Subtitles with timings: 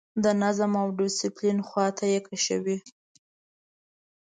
[0.23, 2.77] د نظم او ډسپلین خواته یې کشوي.